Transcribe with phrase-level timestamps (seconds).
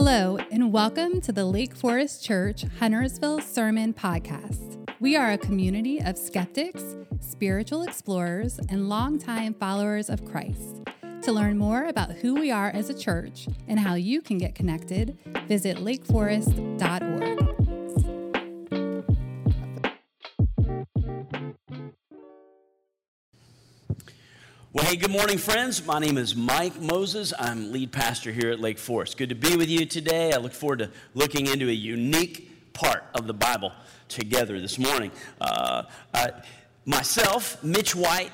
[0.00, 4.88] Hello, and welcome to the Lake Forest Church Huntersville Sermon Podcast.
[5.00, 10.82] We are a community of skeptics, spiritual explorers, and longtime followers of Christ.
[11.22, 14.54] To learn more about who we are as a church and how you can get
[14.54, 17.57] connected, visit lakeforest.org.
[24.78, 25.84] Well, hey, good morning, friends.
[25.84, 27.32] My name is Mike Moses.
[27.36, 29.16] I'm lead pastor here at Lake Forest.
[29.16, 30.32] Good to be with you today.
[30.32, 33.72] I look forward to looking into a unique part of the Bible
[34.06, 35.10] together this morning.
[35.40, 35.82] Uh,
[36.84, 38.30] myself, Mitch White,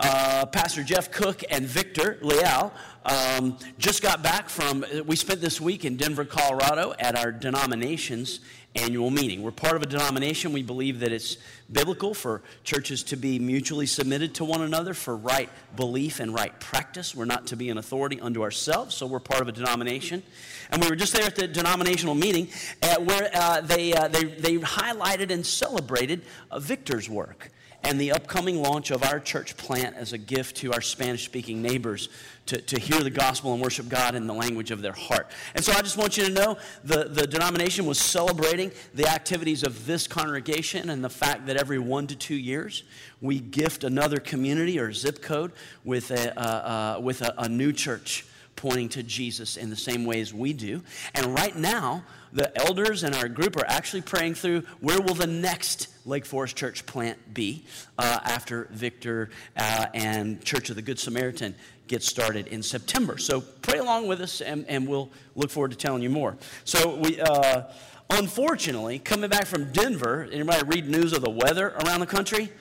[0.00, 2.72] uh, Pastor Jeff Cook, and Victor Leal
[3.04, 8.40] um, just got back from, we spent this week in Denver, Colorado at our denomination's
[8.76, 9.42] annual meeting.
[9.42, 10.52] We're part of a denomination.
[10.52, 11.38] We believe that it's
[11.70, 16.58] biblical for churches to be mutually submitted to one another for right belief and right
[16.60, 17.14] practice.
[17.14, 20.22] We're not to be an authority unto ourselves, so we're part of a denomination.
[20.70, 22.48] And we were just there at the denominational meeting
[22.82, 26.22] uh, where uh, they, uh, they, they highlighted and celebrated
[26.58, 27.50] Victor's work
[27.82, 31.62] and the upcoming launch of our church plant as a gift to our Spanish speaking
[31.62, 32.08] neighbors
[32.46, 35.30] to, to hear the gospel and worship God in the language of their heart.
[35.54, 39.62] And so I just want you to know the, the denomination was celebrating the activities
[39.62, 42.84] of this congregation and the fact that every one to two years
[43.20, 45.52] we gift another community or zip code
[45.84, 48.24] with a, uh, uh, with a, a new church
[48.56, 50.82] pointing to Jesus in the same ways we do.
[51.14, 55.26] And right now, the elders in our group are actually praying through where will the
[55.26, 57.64] next Lake Forest Church plant be
[57.98, 61.54] uh, after Victor uh, and Church of the Good Samaritan
[61.86, 63.18] get started in September.
[63.18, 66.36] So pray along with us, and, and we'll look forward to telling you more.
[66.64, 67.20] So we.
[67.20, 67.62] Uh,
[68.10, 72.52] unfortunately, coming back from Denver, anybody read news of the weather around the country?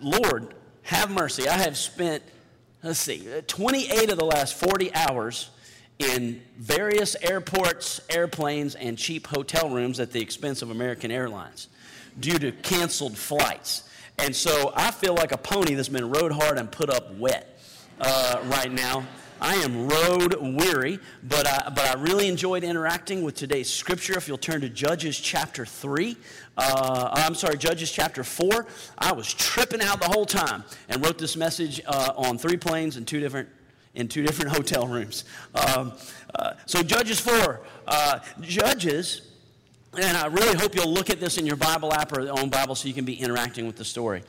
[0.00, 1.48] Lord, have mercy.
[1.48, 2.22] I have spent,
[2.82, 5.50] let's see, 28 of the last 40 hours
[5.98, 11.68] in various airports, airplanes, and cheap hotel rooms at the expense of American Airlines
[12.18, 13.88] due to canceled flights.
[14.18, 17.60] And so I feel like a pony that's been rode hard and put up wet
[18.00, 19.06] uh, right now.
[19.40, 24.16] I am road weary, but I, but I really enjoyed interacting with today's scripture.
[24.18, 26.16] If you'll turn to Judges chapter 3,
[26.58, 28.66] uh, I'm sorry, Judges chapter 4,
[28.98, 32.96] I was tripping out the whole time and wrote this message uh, on three planes
[32.96, 33.48] and two different
[33.94, 35.24] in two different hotel rooms.
[35.54, 35.92] Um,
[36.34, 37.60] uh, so, Judges 4.
[37.86, 39.22] Uh, Judges,
[39.98, 42.48] and I really hope you'll look at this in your Bible app or your own
[42.48, 44.22] Bible so you can be interacting with the story.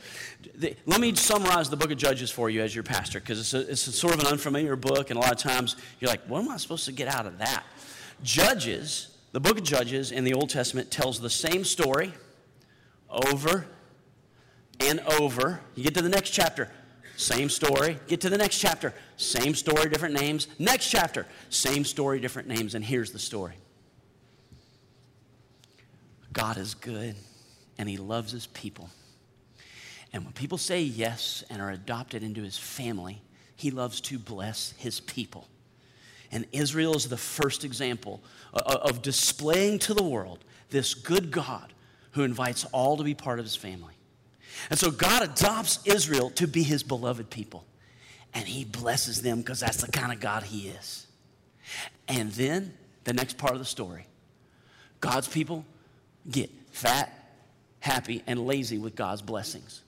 [0.55, 3.53] The, let me summarize the book of Judges for you as your pastor, because it's,
[3.53, 6.23] a, it's a sort of an unfamiliar book, and a lot of times you're like,
[6.25, 7.63] what am I supposed to get out of that?
[8.23, 12.13] Judges, the book of Judges in the Old Testament tells the same story
[13.09, 13.67] over
[14.79, 15.59] and over.
[15.75, 16.71] You get to the next chapter,
[17.17, 17.99] same story.
[18.07, 18.95] Get to the next chapter.
[19.17, 20.47] Same story, different names.
[20.57, 21.27] Next chapter.
[21.49, 22.73] Same story, different names.
[22.73, 23.53] And here's the story
[26.33, 27.15] God is good
[27.77, 28.89] and He loves His people.
[30.13, 33.21] And when people say yes and are adopted into His family,
[33.55, 35.47] He loves to bless His people.
[36.31, 38.21] And Israel is the first example
[38.53, 40.39] of displaying to the world
[40.69, 41.73] this good God
[42.11, 43.93] who invites all to be part of His family.
[44.69, 47.65] And so God adopts Israel to be his beloved people.
[48.33, 51.07] And he blesses them because that's the kind of God he is.
[52.07, 54.05] And then the next part of the story
[54.99, 55.65] God's people
[56.29, 57.11] get fat,
[57.79, 59.81] happy, and lazy with God's blessings.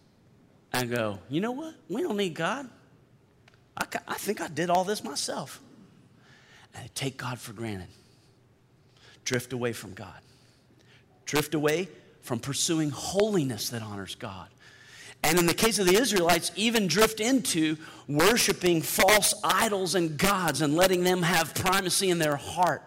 [0.74, 1.76] I go, you know what?
[1.90, 2.68] We don't need God.
[3.78, 5.62] I, I think I did all this myself.
[6.74, 7.90] And I take God for granted.
[9.24, 10.20] Drift away from God.
[11.26, 11.88] Drift away
[12.22, 14.48] from pursuing holiness that honors God.
[15.24, 17.78] And in the case of the Israelites, even drift into
[18.08, 22.84] worshiping false idols and gods and letting them have primacy in their heart.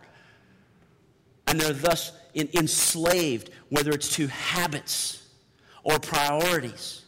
[1.47, 5.27] And they're thus enslaved, whether it's to habits
[5.83, 7.05] or priorities.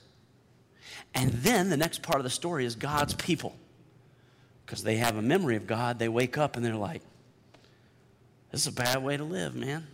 [1.14, 3.56] And then the next part of the story is God's people.
[4.64, 7.02] Because they have a memory of God, they wake up and they're like,
[8.50, 9.86] this is a bad way to live, man.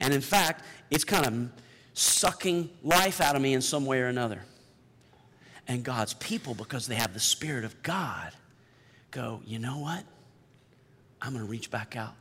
[0.00, 1.62] And in fact, it's kind of
[1.94, 4.42] sucking life out of me in some way or another.
[5.68, 8.32] And God's people, because they have the Spirit of God,
[9.10, 10.04] go, you know what?
[11.20, 12.14] I'm going to reach back out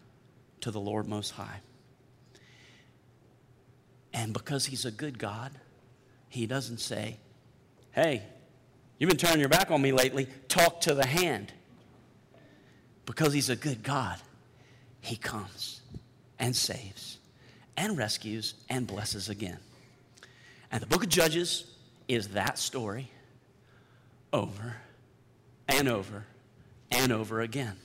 [0.61, 1.61] to the Lord Most High.
[4.13, 5.51] And because He's a good God,
[6.27, 7.17] He doesn't say,
[7.91, 8.23] hey,
[8.97, 11.53] you've been turning your back on me lately, talk to the hand.
[13.05, 14.17] Because He's a good God,
[15.01, 15.81] He comes
[16.37, 17.17] and saves
[17.77, 19.59] and rescues and blesses again.
[20.71, 21.65] And the book of Judges
[22.07, 23.09] is that story
[24.33, 24.75] over
[25.67, 26.25] and over
[26.91, 27.75] and over again.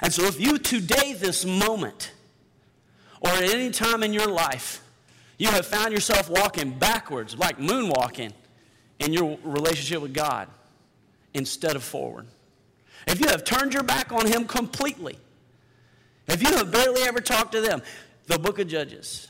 [0.00, 2.12] And so, if you today, this moment,
[3.20, 4.82] or at any time in your life,
[5.38, 8.32] you have found yourself walking backwards, like moonwalking,
[8.98, 10.48] in your relationship with God
[11.32, 12.26] instead of forward.
[13.06, 15.18] If you have turned your back on Him completely,
[16.26, 17.82] if you have barely ever talked to them,
[18.26, 19.28] the book of Judges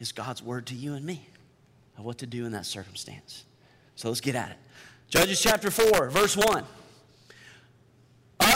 [0.00, 1.26] is God's word to you and me
[1.98, 3.44] of what to do in that circumstance.
[3.94, 4.56] So let's get at it.
[5.10, 6.64] Judges chapter 4, verse 1.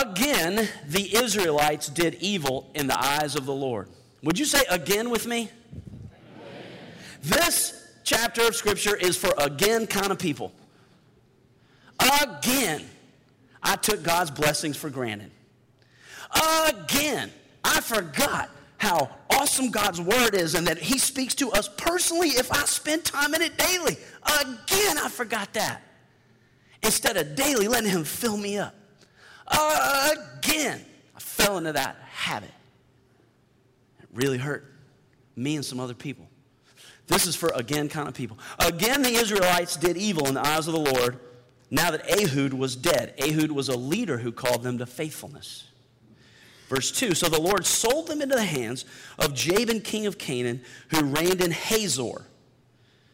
[0.00, 3.88] Again, the Israelites did evil in the eyes of the Lord.
[4.23, 5.50] Would you say again with me?
[7.25, 10.53] This chapter of Scripture is for again kind of people.
[11.99, 12.85] Again,
[13.62, 15.31] I took God's blessings for granted.
[16.69, 17.31] Again,
[17.65, 22.53] I forgot how awesome God's word is and that He speaks to us personally if
[22.53, 23.97] I spend time in it daily.
[24.41, 25.82] Again, I forgot that.
[26.82, 28.75] Instead of daily letting Him fill me up.
[29.49, 30.85] Again,
[31.17, 32.50] I fell into that habit.
[34.03, 34.71] It really hurt
[35.37, 36.29] me and some other people.
[37.06, 38.39] This is for again kind of people.
[38.59, 41.19] Again, the Israelites did evil in the eyes of the Lord
[41.71, 43.15] now that Ehud was dead.
[43.19, 45.65] Ehud was a leader who called them to faithfulness.
[46.69, 48.85] Verse 2 So the Lord sold them into the hands
[49.19, 52.27] of Jabin, king of Canaan, who reigned in Hazor.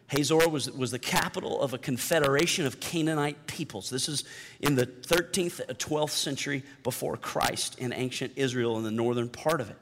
[0.09, 3.91] Hazor was, was the capital of a confederation of Canaanite peoples.
[3.91, 4.25] This is
[4.61, 9.71] in the 13th, 12th century before Christ in ancient Israel in the northern part of
[9.71, 9.77] it.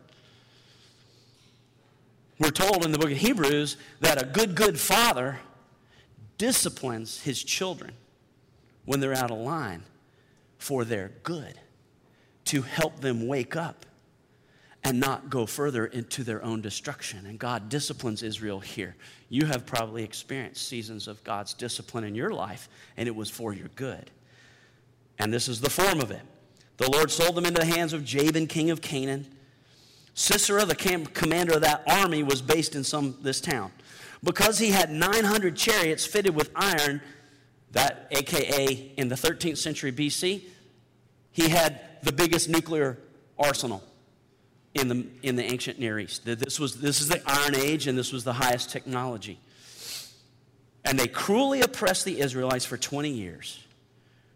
[2.39, 5.41] We're told in the book of Hebrews that a good, good father
[6.37, 7.93] disciplines his children
[8.85, 9.83] when they're out of line
[10.57, 11.59] for their good,
[12.47, 13.85] to help them wake up
[14.85, 17.27] and not go further into their own destruction.
[17.27, 18.95] And God disciplines Israel here.
[19.29, 23.53] You have probably experienced seasons of God's discipline in your life, and it was for
[23.53, 24.11] your good.
[25.19, 26.23] And this is the form of it.
[26.77, 29.27] The Lord sold them into the hands of Jabin, king of Canaan
[30.19, 33.71] Sisera, the commander of that army, was based in some this town.
[34.25, 37.01] Because he had 900 chariots fitted with iron,
[37.71, 40.43] that AKA in the 13th century BC,
[41.31, 42.99] he had the biggest nuclear
[43.39, 43.81] arsenal
[44.75, 46.25] in the, in the ancient Near East.
[46.25, 49.39] This, was, this is the Iron Age, and this was the highest technology.
[50.85, 53.65] And they cruelly oppressed the Israelites for 20 years,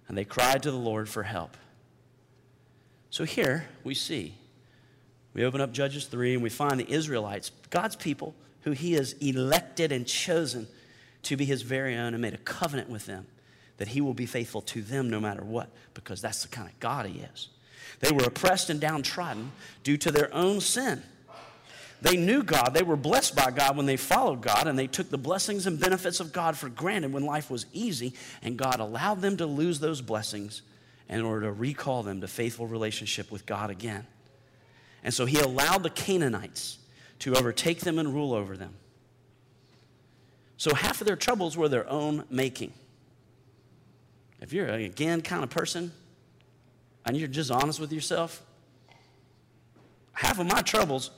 [0.07, 1.57] and they cried to the Lord for help.
[3.11, 4.37] So here we see
[5.35, 9.15] we open up Judges 3 and we find the Israelites, God's people, who he has
[9.15, 10.67] elected and chosen
[11.25, 13.27] to be his very own and made a covenant with them
[13.79, 16.79] that he will be faithful to them no matter what, because that's the kind of
[16.79, 17.49] God he is.
[18.01, 19.51] They were oppressed and downtrodden
[19.83, 21.03] due to their own sin.
[22.01, 22.75] They knew God.
[22.75, 25.79] They were blessed by God when they followed God, and they took the blessings and
[25.79, 29.79] benefits of God for granted when life was easy, and God allowed them to lose
[29.79, 30.63] those blessings
[31.09, 34.07] in order to recall them to faithful relationship with God again.
[35.03, 36.79] And so he allowed the Canaanites
[37.21, 38.75] to overtake them and rule over them.
[40.57, 42.73] So half of their troubles were their own making.
[44.41, 45.93] If you're, a again, kind of person,
[47.05, 48.43] and you're just honest with yourself,
[50.13, 51.11] half of my troubles,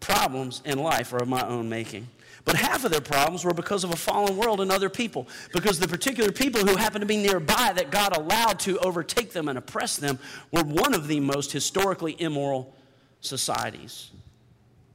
[0.00, 2.08] problems in life are of my own making.
[2.44, 5.26] But half of their problems were because of a fallen world and other people.
[5.52, 9.48] Because the particular people who happened to be nearby that God allowed to overtake them
[9.48, 10.18] and oppress them
[10.52, 12.74] were one of the most historically immoral
[13.24, 14.10] societies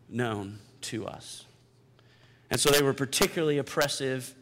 [0.08, 1.46] known to us.
[2.50, 4.34] And so they were particularly oppressive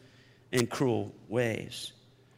[0.50, 1.92] in cruel ways.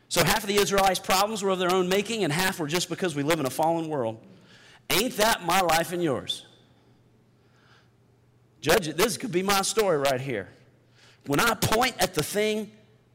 [0.08, 2.88] So half of the Israelites' problems were of their own making, and half were just
[2.88, 4.18] because we live in a fallen world.
[4.90, 6.44] Ain't that my life and yours?
[8.60, 8.96] Judge it.
[8.96, 10.48] This could be my story right here.
[11.26, 12.72] When I point at the thing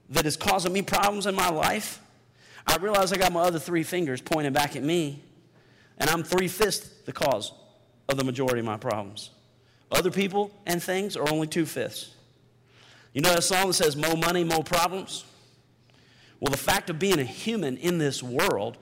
[0.10, 2.02] that is causing me problems in my life,
[2.66, 5.22] I realize I got my other three fingers pointing back at me,
[5.98, 7.52] and I'm three fifths the cause
[8.08, 9.32] of the majority of my problems.
[9.92, 12.14] Other people and things are only two fifths.
[13.14, 15.24] You know that song that says, more money, more problems?
[16.40, 18.78] Well, the fact of being a human in this world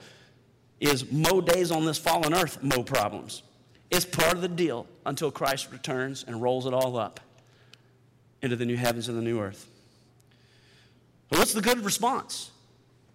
[0.80, 3.44] is more days on this fallen earth, more problems.
[3.92, 7.20] It's part of the deal until Christ returns and rolls it all up
[8.42, 9.70] into the new heavens and the new earth.
[11.30, 12.50] Well, what's the good response?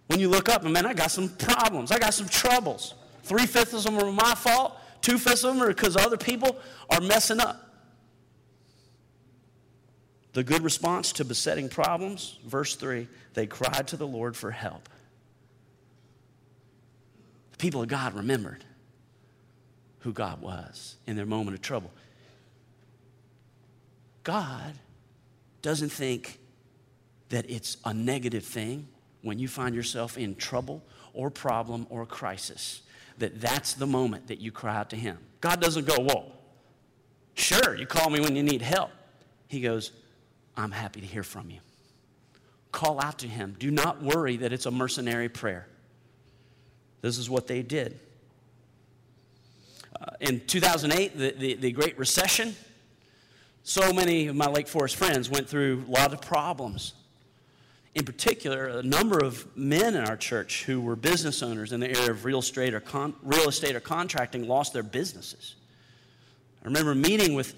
[0.07, 2.95] When you look up and, man, I got some problems, I got some troubles.
[3.23, 6.57] Three fifths of them are my fault, Two fifths of them are because other people
[6.89, 7.65] are messing up.
[10.33, 14.87] The good response to besetting problems, verse 3, they cried to the Lord for help.
[17.51, 18.63] The people of God remembered
[19.99, 21.91] who God was in their moment of trouble.
[24.23, 24.73] God
[25.61, 26.39] doesn't think
[27.29, 28.87] that it's a negative thing
[29.21, 32.81] when you find yourself in trouble or problem or crisis
[33.19, 35.17] that that's the moment that you cry out to Him.
[35.41, 36.31] God doesn't go, Whoa,
[37.35, 38.91] sure, you call me when you need help.
[39.47, 39.91] He goes,
[40.55, 41.59] I'm happy to hear from you.
[42.71, 43.55] Call out to Him.
[43.57, 45.67] Do not worry that it's a mercenary prayer.
[47.01, 47.99] This is what they did.
[49.99, 52.55] Uh, in 2008, the, the, the Great Recession,
[53.63, 56.93] so many of my Lake Forest friends went through a lot of problems.
[57.99, 61.89] In particular, a number of men in our church who were business owners in the
[61.89, 65.55] area of real estate or, con- real estate or contracting lost their businesses.
[66.63, 67.53] I remember meeting with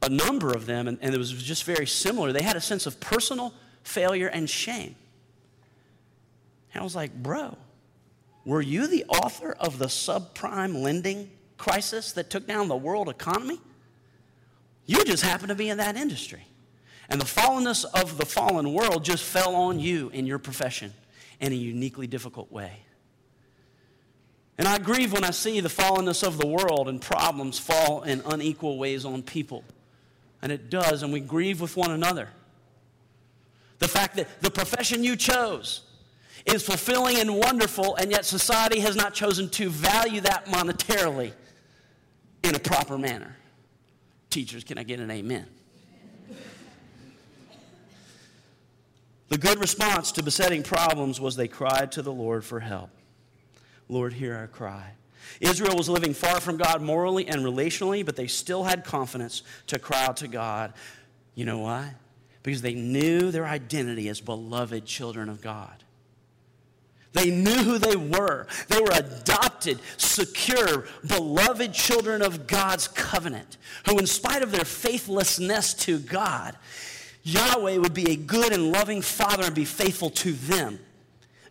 [0.00, 2.32] a number of them, and, and it was just very similar.
[2.32, 3.52] They had a sense of personal
[3.82, 4.96] failure and shame.
[6.72, 7.54] And I was like, bro,
[8.46, 13.60] were you the author of the subprime lending crisis that took down the world economy?
[14.86, 16.46] You just happen to be in that industry.
[17.10, 20.92] And the fallenness of the fallen world just fell on you in your profession
[21.40, 22.72] in a uniquely difficult way.
[24.58, 28.22] And I grieve when I see the fallenness of the world and problems fall in
[28.26, 29.64] unequal ways on people.
[30.42, 32.28] And it does, and we grieve with one another.
[33.78, 35.82] The fact that the profession you chose
[36.46, 41.32] is fulfilling and wonderful, and yet society has not chosen to value that monetarily
[42.44, 43.36] in a proper manner.
[44.28, 45.46] Teachers, can I get an amen?
[49.30, 52.90] The good response to besetting problems was they cried to the Lord for help.
[53.88, 54.92] Lord, hear our cry.
[55.40, 59.78] Israel was living far from God morally and relationally, but they still had confidence to
[59.78, 60.72] cry out to God.
[61.36, 61.94] You know why?
[62.42, 65.84] Because they knew their identity as beloved children of God.
[67.12, 68.46] They knew who they were.
[68.68, 73.58] They were adopted, secure, beloved children of God's covenant,
[73.88, 76.56] who, in spite of their faithlessness to God,
[77.22, 80.78] Yahweh would be a good and loving father and be faithful to them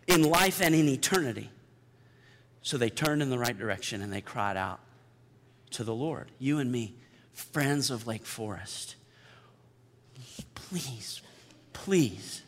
[0.06, 1.50] in life and in eternity.
[2.62, 4.80] So they turned in the right direction and they cried out
[5.70, 6.30] to the Lord.
[6.38, 6.94] You and me,
[7.32, 8.96] friends of Lake Forest,
[10.54, 11.22] please,
[11.72, 12.42] please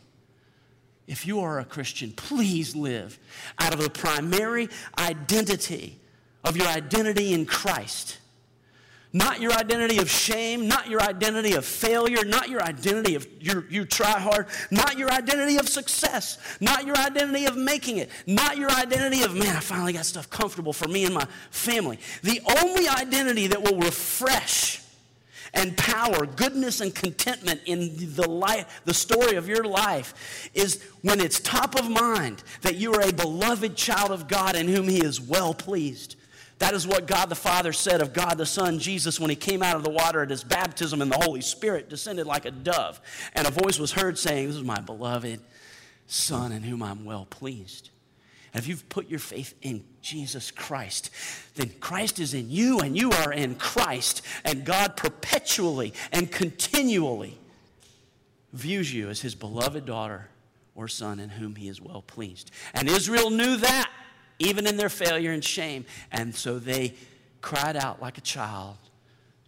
[1.07, 3.19] if you are a Christian, please live
[3.59, 5.99] out of the primary identity
[6.45, 8.19] of your identity in Christ.
[9.15, 13.65] Not your identity of shame, not your identity of failure, not your identity of you,
[13.69, 18.57] you try hard, not your identity of success, not your identity of making it, not
[18.57, 21.99] your identity of, man, I finally got stuff comfortable for me and my family.
[22.23, 24.83] The only identity that will refresh
[25.55, 31.21] and power, goodness and contentment in the life, the story of your life is when
[31.21, 35.05] it's top of mind that you are a beloved child of God in whom he
[35.05, 36.17] is well pleased.
[36.63, 39.65] That is what God the Father said of God the Son, Jesus, when he came
[39.65, 43.01] out of the water at his baptism and the Holy Spirit descended like a dove.
[43.33, 45.41] And a voice was heard saying, This is my beloved
[46.07, 47.91] Son in whom I'm well pleased.
[48.55, 51.11] And if you've put your faith in Jesus Christ,
[51.57, 54.23] then Christ is in you and you are in Christ.
[54.45, 57.41] And God perpetually and continually
[58.53, 60.29] views you as his beloved daughter
[60.77, 62.53] or son in whom he is well pleased.
[62.73, 63.91] And Israel knew that,
[64.43, 65.85] even in their failure and shame.
[66.11, 66.95] And so they
[67.41, 68.77] cried out like a child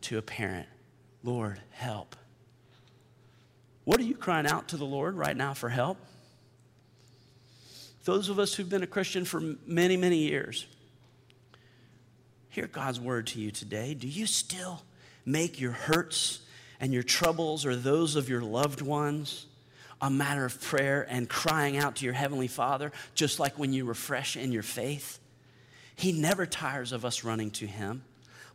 [0.02, 0.68] to a parent
[1.22, 2.16] Lord, help.
[3.84, 5.96] What are you crying out to the Lord right now for help?
[8.04, 10.66] those of us who've been a Christian for many, many years,
[12.50, 13.94] hear God's word to you today.
[13.94, 14.82] Do you still
[15.24, 16.40] make your hurts
[16.80, 19.46] and your troubles or those of your loved ones
[20.00, 23.84] a matter of prayer and crying out to your Heavenly Father, just like when you
[23.84, 25.18] refresh in your faith?
[25.96, 28.02] He never tires of us running to Him.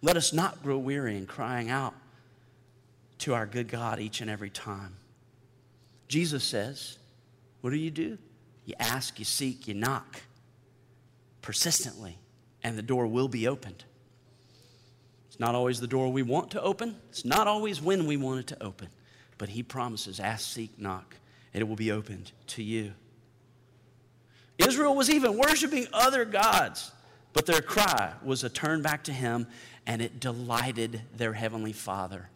[0.02, 1.94] Let us not grow weary in crying out
[3.20, 4.96] to our good God each and every time.
[6.08, 6.98] Jesus says,
[7.62, 8.18] What do you do?
[8.66, 10.22] You ask, you seek, you knock
[11.42, 12.18] persistently,
[12.64, 13.84] and the door will be opened.
[15.28, 18.42] It's not always the door we want to open, it's not always when we want
[18.42, 18.90] it to open,
[19.38, 21.16] but He promises ask, seek, knock,
[21.54, 22.94] and it will be opened to you.
[24.58, 26.92] Israel was even worshiping other gods,
[27.34, 29.48] but their cry was a turn back to Him,
[29.88, 32.30] and it delighted their Heavenly Father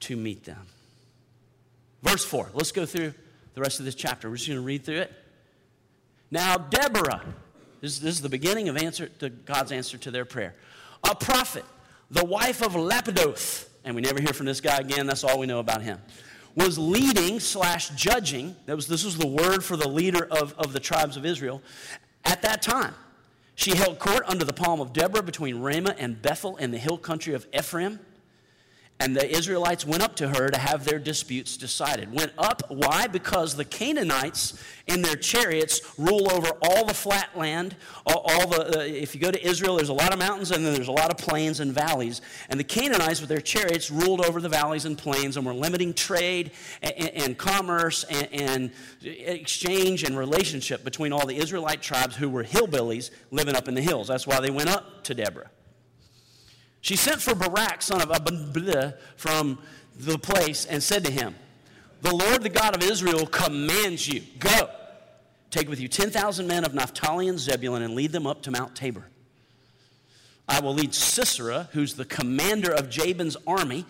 [0.00, 0.66] to meet them.
[2.02, 3.14] Verse 4, let's go through
[3.54, 4.28] the rest of this chapter.
[4.28, 5.12] We're just going to read through it.
[6.30, 7.24] Now, Deborah,
[7.80, 10.54] this, this is the beginning of answer to God's answer to their prayer.
[11.08, 11.64] A prophet,
[12.10, 15.46] the wife of Lapidoth, and we never hear from this guy again, that's all we
[15.46, 15.98] know about him,
[16.58, 20.72] was leading slash judging, that was, this was the word for the leader of, of
[20.72, 21.62] the tribes of Israel,
[22.24, 22.94] at that time.
[23.54, 26.98] She held court under the palm of Deborah between Ramah and Bethel in the hill
[26.98, 28.00] country of Ephraim.
[29.00, 32.12] And the Israelites went up to her to have their disputes decided.
[32.12, 33.06] Went up, why?
[33.06, 37.76] Because the Canaanites in their chariots rule over all the flat land.
[38.06, 40.66] All, all the, uh, if you go to Israel, there's a lot of mountains and
[40.66, 42.22] then there's a lot of plains and valleys.
[42.48, 45.94] And the Canaanites, with their chariots, ruled over the valleys and plains and were limiting
[45.94, 46.50] trade
[46.82, 48.70] and, and commerce and, and
[49.04, 53.82] exchange and relationship between all the Israelite tribes who were hillbillies living up in the
[53.82, 54.08] hills.
[54.08, 55.50] That's why they went up to Deborah.
[56.80, 59.58] She sent for Barak, son of Abinadab, from
[59.98, 61.34] the place and said to him,
[62.02, 64.70] The Lord, the God of Israel, commands you, go.
[65.50, 68.76] Take with you 10,000 men of Naphtali and Zebulun and lead them up to Mount
[68.76, 69.06] Tabor.
[70.48, 73.84] I will lead Sisera, who's the commander of Jabin's army.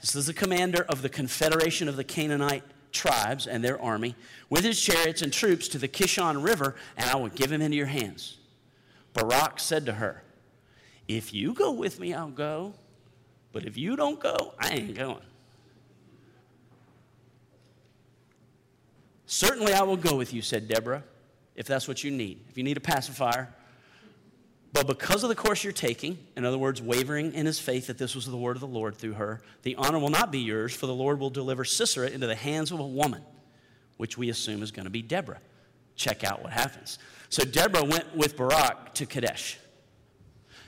[0.00, 4.14] This is the commander of the confederation of the Canaanite tribes and their army,
[4.48, 7.76] with his chariots and troops to the Kishon River, and I will give him into
[7.76, 8.38] your hands.
[9.12, 10.22] Barak said to her,
[11.08, 12.74] if you go with me, I'll go.
[13.52, 15.22] But if you don't go, I ain't going.
[19.26, 21.02] Certainly I will go with you, said Deborah,
[21.54, 22.40] if that's what you need.
[22.48, 23.52] If you need a pacifier.
[24.72, 27.98] But because of the course you're taking, in other words, wavering in his faith that
[27.98, 30.74] this was the word of the Lord through her, the honor will not be yours,
[30.74, 33.22] for the Lord will deliver Sisera into the hands of a woman,
[33.96, 35.40] which we assume is going to be Deborah.
[35.94, 36.98] Check out what happens.
[37.30, 39.58] So Deborah went with Barak to Kadesh.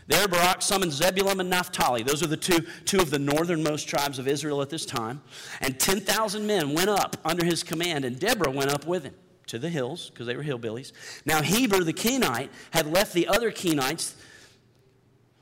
[0.09, 2.03] There, Barak summoned Zebulun and Naphtali.
[2.03, 5.21] Those are the two, two of the northernmost tribes of Israel at this time.
[5.61, 9.15] And 10,000 men went up under his command, and Deborah went up with him
[9.49, 10.93] to the hills, because they were hillbillies.
[11.27, 14.15] Now, Heber the Kenite had left the other Kenites,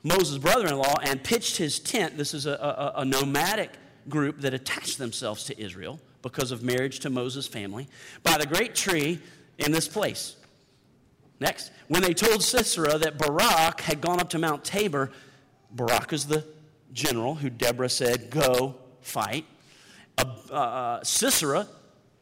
[0.03, 2.17] Moses' brother in law, and pitched his tent.
[2.17, 3.71] This is a, a, a nomadic
[4.09, 7.87] group that attached themselves to Israel because of marriage to Moses' family
[8.23, 9.19] by the great tree
[9.57, 10.35] in this place.
[11.39, 15.11] Next, when they told Sisera that Barak had gone up to Mount Tabor,
[15.71, 16.43] Barak is the
[16.93, 19.45] general who Deborah said, Go fight.
[20.17, 21.67] Uh, uh, Sisera,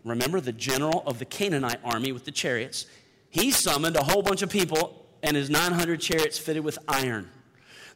[0.04, 2.86] remember the general of the Canaanite army with the chariots,
[3.30, 7.30] he summoned a whole bunch of people and his 900 chariots fitted with iron.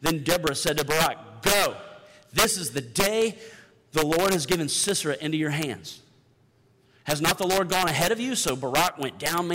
[0.02, 1.76] Then Deborah said to Barak, Go.
[2.32, 3.38] This is the day
[3.92, 6.02] the Lord has given Sisera into your hands.
[7.04, 8.36] Has not the Lord gone ahead of you?
[8.36, 9.48] So Barak went down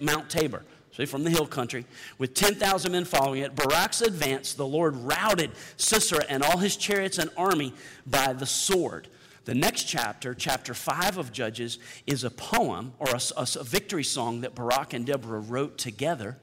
[0.00, 0.64] Mount Tabor
[0.96, 1.84] see, from the hill country,
[2.18, 3.54] with 10,000 men following it.
[3.54, 7.74] Barak's advance, the Lord routed Sisera and all his chariots and army
[8.06, 9.08] by the sword.
[9.44, 14.04] The next chapter, chapter 5 of Judges, is a poem or a, a, a victory
[14.04, 16.38] song that Barak and Deborah wrote together.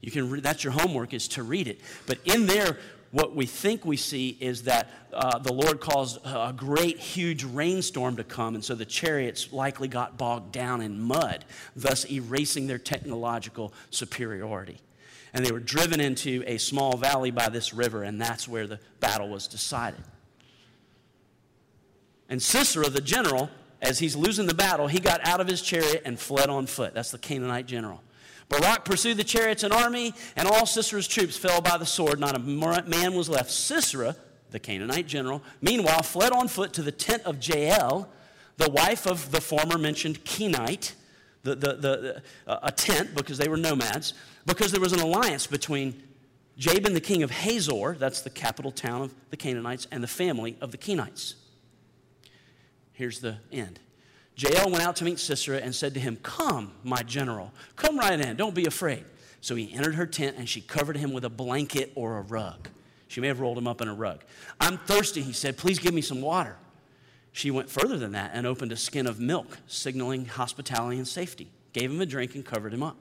[0.00, 1.80] You can read, that's your homework is to read it.
[2.06, 2.78] But in there,
[3.16, 8.16] what we think we see is that uh, the Lord caused a great, huge rainstorm
[8.16, 12.76] to come, and so the chariots likely got bogged down in mud, thus erasing their
[12.76, 14.76] technological superiority.
[15.32, 18.80] And they were driven into a small valley by this river, and that's where the
[19.00, 20.04] battle was decided.
[22.28, 23.48] And Sisera, the general,
[23.80, 26.92] as he's losing the battle, he got out of his chariot and fled on foot.
[26.92, 28.02] That's the Canaanite general.
[28.48, 32.20] Barak pursued the chariots and army, and all Sisera's troops fell by the sword.
[32.20, 33.50] Not a man was left.
[33.50, 34.14] Sisera,
[34.50, 38.08] the Canaanite general, meanwhile fled on foot to the tent of Jael,
[38.56, 40.94] the wife of the former mentioned Kenite,
[41.42, 44.14] the, the, the, uh, a tent because they were nomads,
[44.46, 46.02] because there was an alliance between
[46.56, 50.56] Jabin, the king of Hazor, that's the capital town of the Canaanites, and the family
[50.60, 51.34] of the Kenites.
[52.92, 53.78] Here's the end.
[54.36, 58.20] Jael went out to meet Sisera and said to him, Come, my general, come right
[58.20, 59.04] in, don't be afraid.
[59.40, 62.68] So he entered her tent and she covered him with a blanket or a rug.
[63.08, 64.24] She may have rolled him up in a rug.
[64.60, 66.56] I'm thirsty, he said, please give me some water.
[67.32, 71.50] She went further than that and opened a skin of milk, signaling hospitality and safety,
[71.72, 72.96] gave him a drink, and covered him up.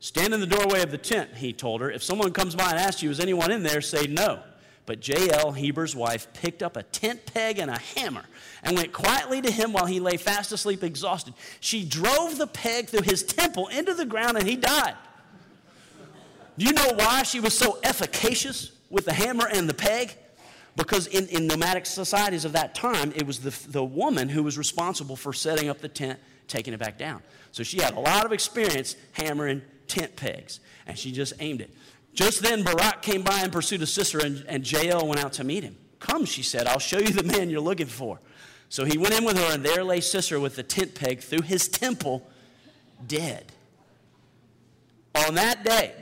[0.00, 1.90] Stand in the doorway of the tent, he told her.
[1.90, 3.80] If someone comes by and asks you, Is anyone in there?
[3.80, 4.42] say no.
[4.84, 8.24] But Jael, Heber's wife, picked up a tent peg and a hammer
[8.62, 11.34] and went quietly to him while he lay fast asleep, exhausted.
[11.60, 14.96] She drove the peg through his temple into the ground and he died.
[16.58, 20.16] Do you know why she was so efficacious with the hammer and the peg?
[20.74, 24.58] Because in, in nomadic societies of that time, it was the, the woman who was
[24.58, 26.18] responsible for setting up the tent,
[26.48, 27.22] taking it back down.
[27.52, 31.70] So she had a lot of experience hammering tent pegs, and she just aimed it.
[32.14, 35.44] Just then, Barak came by in pursuit of Sisera, and, and Jael went out to
[35.44, 35.76] meet him.
[35.98, 38.20] Come, she said, I'll show you the man you're looking for.
[38.68, 41.42] So he went in with her, and there lay Sisera with the tent peg through
[41.42, 42.26] his temple,
[43.06, 43.52] dead.
[45.14, 45.94] On that day,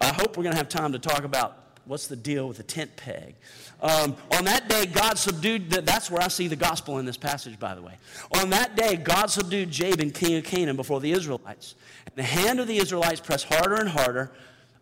[0.00, 2.62] I hope we're going to have time to talk about what's the deal with the
[2.62, 3.34] tent peg.
[3.80, 7.16] Um, on that day, God subdued, the, that's where I see the gospel in this
[7.16, 7.94] passage, by the way.
[8.40, 11.74] On that day, God subdued Jabin, king of Canaan, before the Israelites.
[12.06, 14.32] And the hand of the Israelites pressed harder and harder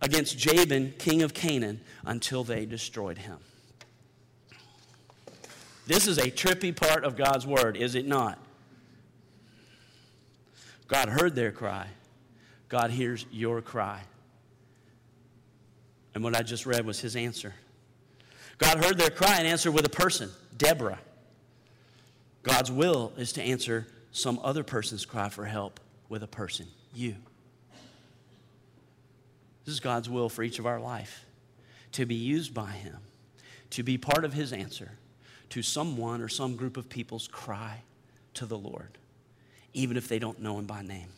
[0.05, 3.39] against Jabin, king of Canaan, until they destroyed him.
[5.87, 8.39] This is a trippy part of God's word, is it not?
[10.87, 11.87] God heard their cry.
[12.69, 14.03] God hears your cry.
[16.15, 17.55] And what I just read was his answer.
[18.59, 21.01] God heard their cry and answered with a person, Deborah.
[22.43, 27.17] God's will is to answer some other person's cry for help with a person, you.
[29.65, 31.25] This is God's will for each of our life
[31.93, 32.97] to be used by Him,
[33.71, 34.93] to be part of His answer
[35.51, 37.83] to someone or some group of people's cry
[38.35, 38.99] to the Lord,
[39.73, 41.09] even if they don't know Him by name.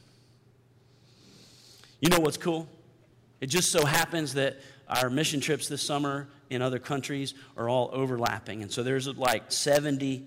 [2.00, 2.68] You know what's cool?
[3.40, 7.90] It just so happens that our mission trips this summer in other countries are all
[7.92, 8.62] overlapping.
[8.62, 10.26] And so there's like 70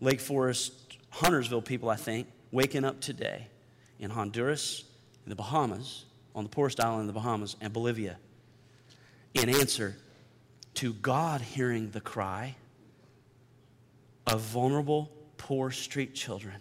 [0.00, 0.72] Lake Forest,
[1.10, 3.48] Huntersville people, I think, waking up today
[3.98, 4.84] in Honduras,
[5.24, 6.04] in the Bahamas,
[6.38, 8.16] on the poorest island in the Bahamas, and Bolivia
[9.34, 9.96] in answer
[10.74, 12.54] to God hearing the cry
[14.24, 16.54] of vulnerable, poor street children.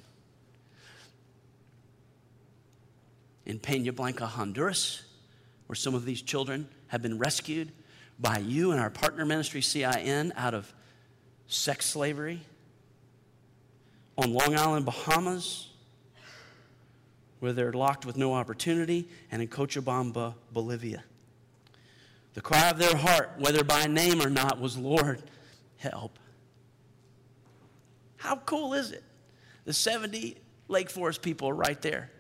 [3.46, 5.04] In Pena Blanca, Honduras,
[5.68, 7.72] where some of these children have been rescued
[8.20, 10.74] by you and our partner ministry, CIN, out of
[11.46, 12.42] sex slavery.
[14.18, 15.67] On Long Island, Bahamas,
[17.40, 21.04] where they're locked with no opportunity, and in Cochabamba, Bolivia.
[22.34, 25.22] The cry of their heart, whether by name or not, was, Lord,
[25.78, 26.20] help.
[28.18, 29.04] How cool is it?
[29.66, 32.12] The 70 Lake Forest people are right there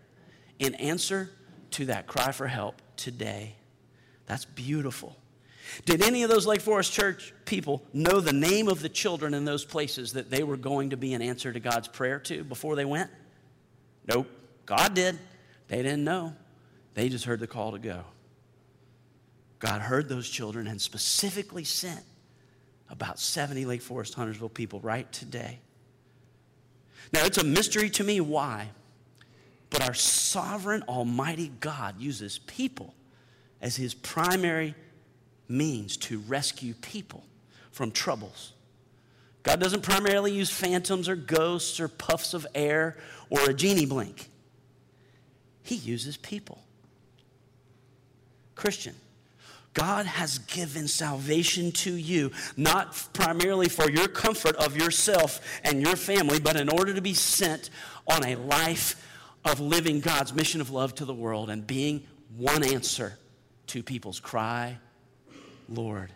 [0.59, 1.29] in answer
[1.71, 3.55] to that cry for help today.
[4.25, 5.15] That's beautiful.
[5.85, 9.45] Did any of those Lake Forest Church people know the name of the children in
[9.45, 12.75] those places that they were going to be an answer to God's prayer to before
[12.75, 13.09] they went?
[14.07, 14.27] Nope.
[14.67, 15.17] God did.
[15.69, 16.35] They didn't know.
[16.93, 18.01] They just heard the call to go.
[19.59, 22.03] God heard those children and specifically sent
[22.89, 25.59] about 70 Lake Forest Huntersville people right today.
[27.11, 28.69] Now, it's a mystery to me why,
[29.69, 32.93] but our sovereign, almighty God uses people
[33.61, 34.75] as his primary
[35.47, 37.23] means to rescue people
[37.71, 38.53] from troubles.
[39.43, 42.97] God doesn't primarily use phantoms or ghosts or puffs of air
[43.29, 44.29] or a genie blink.
[45.67, 46.63] He uses people.
[48.55, 48.95] Christian,
[49.73, 55.97] God has given salvation to you, not primarily for your comfort of yourself and your
[55.97, 57.69] family, but in order to be sent
[58.07, 58.95] on a life
[59.43, 62.01] of living God's mission of love to the world and being
[62.37, 63.19] one answer
[63.67, 64.77] to people's cry,
[65.67, 66.13] Lord,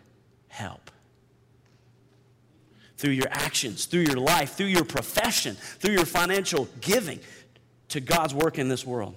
[0.48, 0.90] help.
[2.96, 7.20] Through your actions, through your life, through your profession, through your financial giving
[7.90, 9.14] to God's work in this world.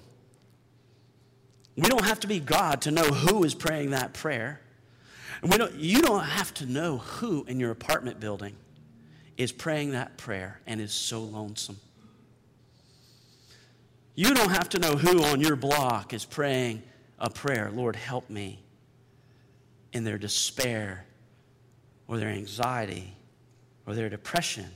[1.76, 4.60] We don't have to be God to know who is praying that prayer.
[5.42, 8.56] And we don't, you don't have to know who in your apartment building
[9.36, 11.78] is praying that prayer and is so lonesome.
[14.14, 16.82] You don't have to know who on your block is praying
[17.18, 18.62] a prayer, Lord, help me
[19.92, 21.04] in their despair
[22.08, 23.14] or their anxiety
[23.86, 24.66] or their depression.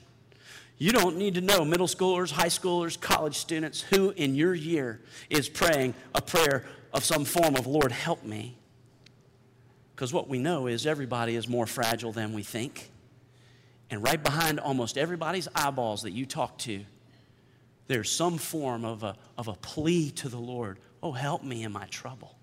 [0.77, 5.01] You don't need to know middle schoolers, high schoolers, college students who in your year
[5.29, 8.57] is praying a prayer of some form of, Lord, help me.
[9.94, 12.90] Because what we know is everybody is more fragile than we think.
[13.90, 16.85] And right behind almost everybody's eyeballs that you talk to,
[17.87, 21.72] there's some form of a, of a plea to the Lord Oh, help me in
[21.72, 22.37] my trouble.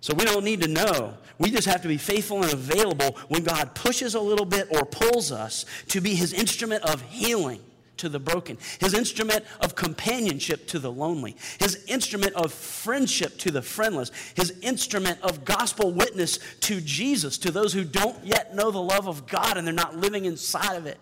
[0.00, 1.14] So we don't need to know.
[1.38, 4.84] We just have to be faithful and available when God pushes a little bit or
[4.84, 7.62] pulls us to be his instrument of healing
[7.98, 13.50] to the broken, his instrument of companionship to the lonely, his instrument of friendship to
[13.50, 18.70] the friendless, his instrument of gospel witness to Jesus, to those who don't yet know
[18.70, 20.98] the love of God and they're not living inside of it.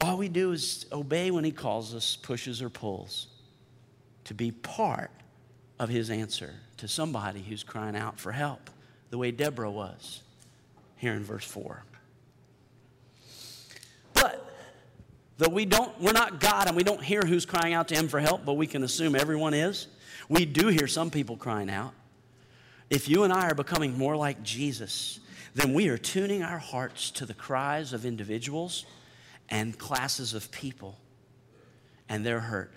[0.00, 3.28] All we do is obey when he calls us, pushes or pulls,
[4.24, 5.10] to be part
[5.78, 8.70] of his answer to somebody who's crying out for help,
[9.10, 10.22] the way Deborah was
[10.96, 11.84] here in verse 4.
[14.12, 14.46] But
[15.38, 18.08] though we don't, we're not God and we don't hear who's crying out to him
[18.08, 19.88] for help, but we can assume everyone is.
[20.28, 21.92] We do hear some people crying out.
[22.90, 25.20] If you and I are becoming more like Jesus,
[25.54, 28.84] then we are tuning our hearts to the cries of individuals
[29.48, 30.98] and classes of people
[32.08, 32.72] and their hurt.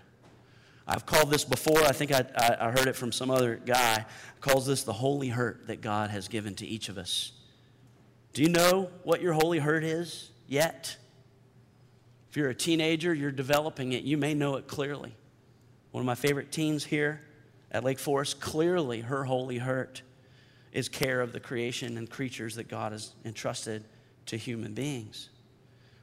[0.88, 2.26] I've called this before, I think I,
[2.62, 4.06] I, heard it from some other guy,
[4.40, 7.34] calls this the holy hurt that God has given to each of us.
[8.32, 10.96] Do you know what your holy hurt is yet?
[12.30, 15.16] If you're a teenager, you're developing it, you may know it clearly.
[15.92, 17.22] One of my favorite teens here
[17.72, 20.02] at Lake Forest, clearly her holy hurt
[20.72, 23.84] is care of the creation and creatures that God has entrusted
[24.28, 25.30] to human beings.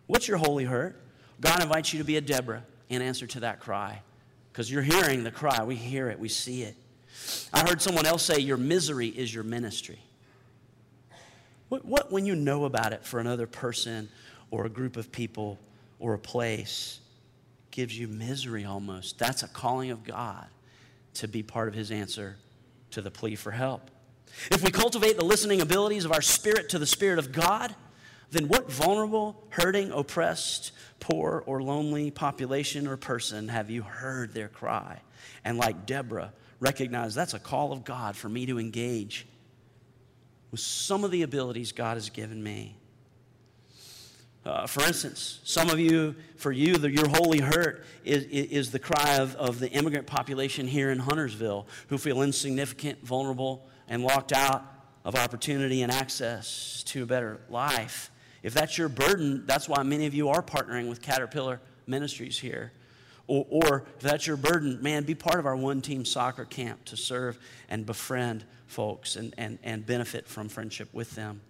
[0.06, 1.00] What's your holy hurt?
[1.40, 4.00] God invites you to be a Deborah in answer to that cry
[4.52, 5.62] because you're hearing the cry.
[5.64, 6.76] We hear it, we see it.
[7.52, 9.98] I heard someone else say, Your misery is your ministry.
[11.68, 14.08] What, what when you know about it for another person
[14.50, 15.58] or a group of people
[15.98, 17.00] or a place
[17.70, 19.18] gives you misery almost?
[19.18, 20.46] That's a calling of God
[21.14, 22.36] to be part of His answer
[22.92, 23.90] to the plea for help.
[24.50, 27.74] If we cultivate the listening abilities of our spirit to the Spirit of God,
[28.30, 34.48] then what vulnerable, hurting, oppressed, poor, or lonely population or person have you heard their
[34.48, 35.00] cry?
[35.44, 39.26] And like Deborah, recognize that's a call of God for me to engage
[40.50, 42.76] with some of the abilities God has given me.
[44.44, 48.78] Uh, for instance, some of you, for you, the, your holy hurt is, is the
[48.78, 54.32] cry of, of the immigrant population here in Huntersville who feel insignificant, vulnerable, and locked
[54.32, 54.62] out
[55.04, 58.10] of opportunity and access to a better life.
[58.42, 62.72] If that's your burden, that's why many of you are partnering with Caterpillar Ministries here.
[63.26, 66.84] Or, or if that's your burden, man, be part of our one team soccer camp
[66.86, 67.38] to serve
[67.70, 71.40] and befriend folks and, and, and benefit from friendship with them.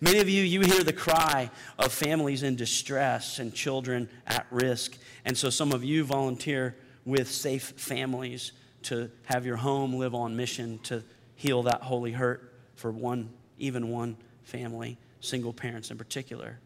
[0.00, 4.98] Many of you, you hear the cry of families in distress and children at risk.
[5.24, 8.52] And so some of you volunteer with Safe Families
[8.84, 11.02] to have your home live on mission to
[11.36, 16.58] heal that holy hurt for one, even one family, single parents in particular.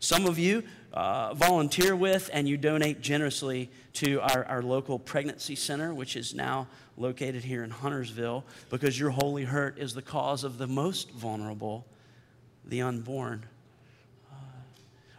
[0.00, 5.54] Some of you uh, volunteer with and you donate generously to our, our local pregnancy
[5.54, 10.44] center, which is now located here in Huntersville, because your holy hurt is the cause
[10.44, 11.86] of the most vulnerable,
[12.64, 13.44] the unborn.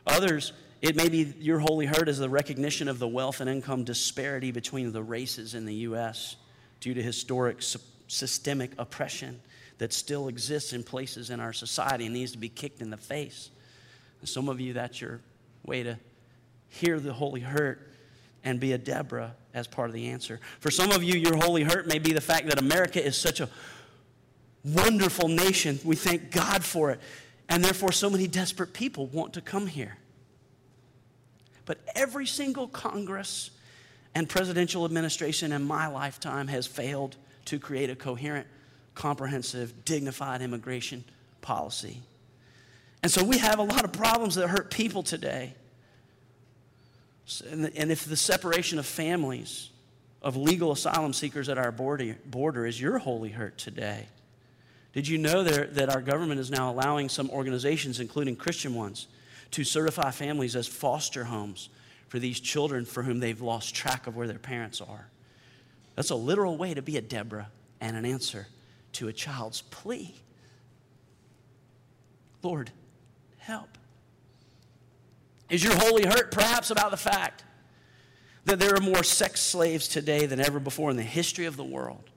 [0.06, 3.84] Others, it may be your holy hurt is the recognition of the wealth and income
[3.84, 6.36] disparity between the races in the U.S.
[6.82, 7.60] due to historic
[8.08, 9.40] systemic oppression
[9.78, 12.98] that still exists in places in our society and needs to be kicked in the
[12.98, 13.50] face.
[14.20, 15.22] And some of you, that's your
[15.66, 15.98] way to
[16.68, 17.93] hear the holy hurt
[18.44, 20.40] and be a Deborah as part of the answer.
[20.60, 23.40] For some of you, your holy hurt may be the fact that America is such
[23.40, 23.50] a
[24.64, 25.80] wonderful nation.
[25.84, 27.00] We thank God for it.
[27.50, 29.98] And therefore, so many desperate people want to come here.
[31.66, 33.52] But every single Congress
[34.16, 38.48] and presidential administration in my lifetime has failed to create a coherent,
[38.96, 41.04] comprehensive, dignified immigration
[41.42, 42.02] policy.
[43.02, 45.56] And so we have a lot of problems that hurt people today.
[47.50, 49.70] And if the separation of families,
[50.22, 54.08] of legal asylum seekers at our border, is your holy hurt today,
[54.94, 59.08] did you know that our government is now allowing some organizations, including Christian ones,
[59.52, 61.70] to certify families as foster homes
[62.08, 65.08] for these children for whom they've lost track of where their parents are?
[65.96, 67.50] That's a literal way to be a Deborah
[67.82, 68.48] and an answer
[68.94, 70.16] to a child's plea.
[72.42, 72.72] Lord,
[73.38, 73.78] help?
[75.54, 77.44] Is your holy hurt perhaps about the fact
[78.46, 81.64] that there are more sex slaves today than ever before in the history of the
[81.64, 82.10] world?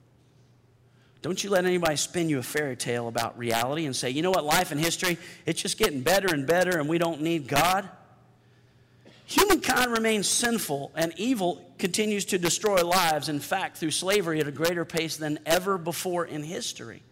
[1.21, 4.31] Don't you let anybody spin you a fairy tale about reality and say, you know
[4.31, 7.87] what, life and history, it's just getting better and better and we don't need God.
[9.27, 14.51] Humankind remains sinful and evil continues to destroy lives, in fact, through slavery at a
[14.51, 17.03] greater pace than ever before in history.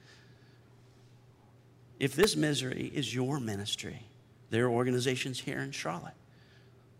[1.99, 4.01] If this misery is your ministry,
[4.49, 6.13] there are organizations here in Charlotte,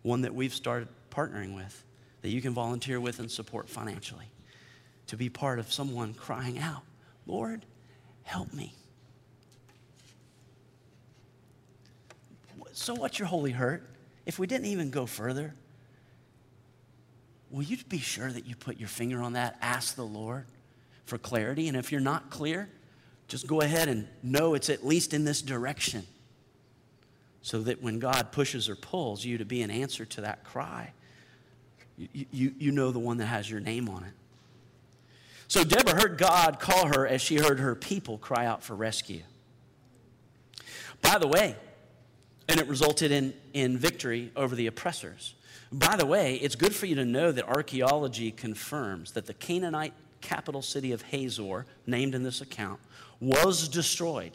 [0.01, 1.84] one that we've started partnering with,
[2.21, 4.31] that you can volunteer with and support financially
[5.08, 6.81] to be part of someone crying out,
[7.27, 7.65] Lord,
[8.23, 8.73] help me.
[12.73, 13.88] So, what's your holy hurt?
[14.25, 15.53] If we didn't even go further,
[17.49, 19.58] will you be sure that you put your finger on that?
[19.62, 20.45] Ask the Lord
[21.05, 21.67] for clarity.
[21.67, 22.67] And if you're not clear,
[23.27, 26.05] just go ahead and know it's at least in this direction.
[27.45, 30.93] So that when God pushes or pulls you to be an answer to that cry,
[31.95, 34.13] you, you, you know the one that has your name on it.
[35.47, 39.21] So Deborah heard God call her as she heard her people cry out for rescue.
[41.03, 41.55] By the way,
[42.49, 45.36] and it resulted in, in victory over the oppressors.
[45.71, 49.93] By the way, it's good for you to know that archaeology confirms that the Canaanite
[50.19, 52.79] capital city of Hazor, named in this account,
[53.19, 54.31] was destroyed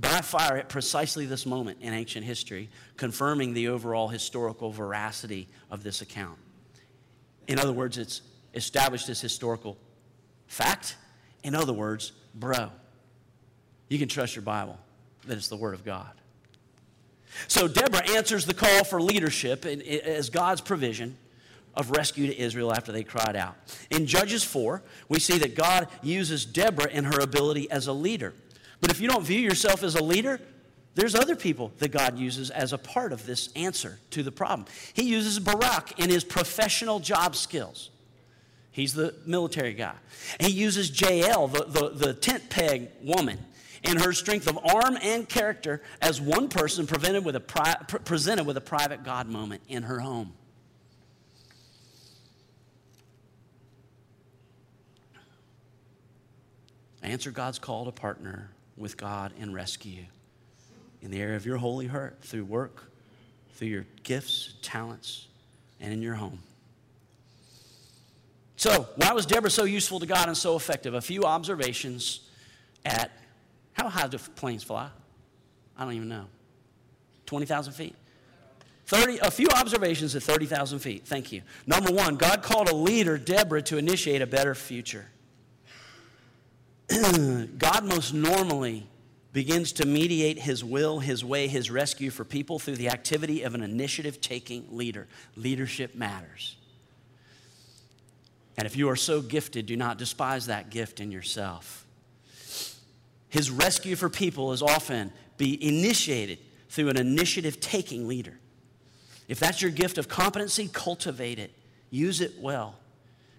[0.00, 5.82] by fire at precisely this moment in ancient history, confirming the overall historical veracity of
[5.82, 6.38] this account.
[7.48, 8.22] In other words, it's
[8.54, 9.76] established as historical
[10.46, 10.96] fact.
[11.42, 12.70] In other words, bro,
[13.88, 14.78] you can trust your Bible
[15.26, 16.12] that it's the Word of God.
[17.48, 21.16] So Deborah answers the call for leadership as God's provision
[21.74, 23.56] of rescue to Israel after they cried out.
[23.90, 28.34] In Judges 4, we see that God uses Deborah in her ability as a leader.
[28.80, 30.40] But if you don't view yourself as a leader,
[30.94, 34.66] there's other people that God uses as a part of this answer to the problem.
[34.94, 37.90] He uses Barak in his professional job skills.
[38.72, 39.94] He's the military guy.
[40.40, 43.38] He uses Jael, the, the, the tent peg woman,
[43.82, 48.44] in her strength of arm and character as one person presented with a, pri- presented
[48.44, 50.32] with a private God moment in her home.
[57.02, 60.04] Answer God's call to partner with God and rescue you
[61.02, 62.90] in the area of your holy hurt through work,
[63.54, 65.26] through your gifts, talents,
[65.80, 66.38] and in your home.
[68.56, 70.94] So, why was Deborah so useful to God and so effective?
[70.94, 72.20] A few observations
[72.84, 73.12] at
[73.72, 74.88] how high do planes fly?
[75.76, 76.24] I don't even know.
[77.26, 77.94] 20,000 feet?
[78.86, 81.06] 30, a few observations at 30,000 feet.
[81.06, 81.42] Thank you.
[81.66, 85.06] Number one, God called a leader, Deborah, to initiate a better future.
[87.58, 88.86] God most normally
[89.32, 93.54] begins to mediate his will, his way, his rescue for people through the activity of
[93.54, 95.06] an initiative taking leader.
[95.36, 96.56] Leadership matters.
[98.56, 101.86] And if you are so gifted, do not despise that gift in yourself.
[103.28, 106.38] His rescue for people is often be initiated
[106.70, 108.38] through an initiative taking leader.
[109.28, 111.52] If that's your gift of competency, cultivate it,
[111.90, 112.76] use it well.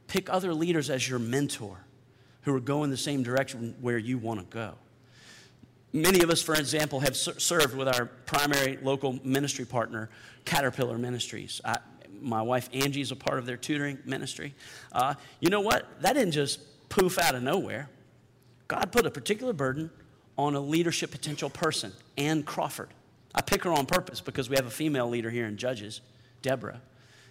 [0.08, 1.80] Pick other leaders as your mentor
[2.42, 4.74] who are going the same direction where you want to go.
[5.92, 10.10] Many of us, for example, have served with our primary local ministry partner,
[10.46, 11.62] Caterpillar Ministries.
[11.66, 11.78] I,
[12.22, 14.54] my wife Angie is a part of their tutoring ministry.
[14.92, 16.02] Uh, you know what?
[16.02, 17.90] That didn't just poof out of nowhere.
[18.68, 19.90] God put a particular burden
[20.38, 22.90] on a leadership potential person, Ann Crawford.
[23.34, 26.02] I pick her on purpose because we have a female leader here in Judges,
[26.42, 26.82] Deborah.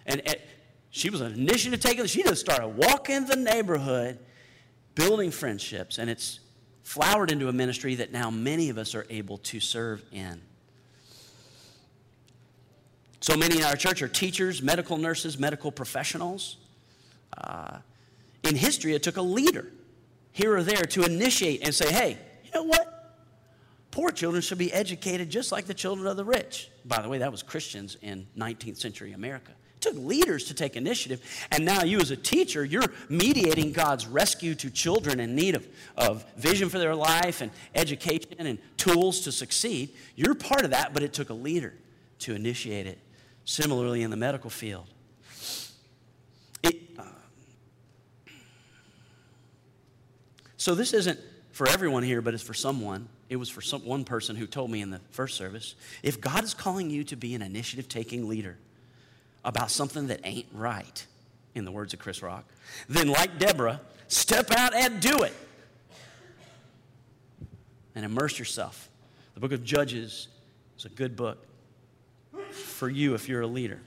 [0.05, 0.21] And
[0.91, 2.07] she was an initiative taker.
[2.07, 4.19] She just started walking the neighborhood,
[4.95, 6.39] building friendships, and it's
[6.83, 10.41] flowered into a ministry that now many of us are able to serve in.
[13.21, 16.57] So many in our church are teachers, medical nurses, medical professionals.
[17.37, 17.77] Uh,
[18.43, 19.67] in history, it took a leader
[20.31, 23.17] here or there to initiate and say, hey, you know what?
[23.91, 26.69] Poor children should be educated just like the children of the rich.
[26.85, 29.51] By the way, that was Christians in 19th century America.
[29.79, 31.21] It took leaders to take initiative.
[31.53, 35.65] And now, you as a teacher, you're mediating God's rescue to children in need of,
[35.95, 39.95] of vision for their life and education and tools to succeed.
[40.17, 41.73] You're part of that, but it took a leader
[42.19, 42.99] to initiate it.
[43.45, 44.85] Similarly, in the medical field.
[46.61, 47.03] It, uh,
[50.57, 51.19] so, this isn't
[51.53, 53.07] for everyone here, but it's for someone.
[53.29, 56.43] It was for some, one person who told me in the first service if God
[56.43, 58.57] is calling you to be an initiative taking leader
[59.43, 61.05] about something that ain't right,
[61.55, 62.45] in the words of Chris Rock,
[62.87, 65.33] then, like Deborah, step out and do it
[67.95, 68.89] and immerse yourself.
[69.33, 70.27] The book of Judges
[70.77, 71.45] is a good book
[72.51, 73.81] for you if you're a leader.